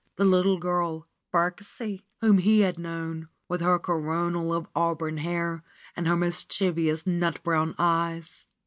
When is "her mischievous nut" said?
6.07-7.43